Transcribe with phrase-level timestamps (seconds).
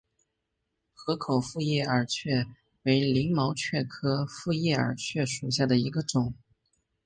[0.95, 2.47] 河口复叶耳蕨
[2.85, 6.33] 为鳞毛蕨科复叶耳蕨属下的一个种。